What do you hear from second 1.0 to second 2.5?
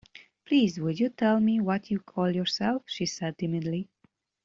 tell me what you call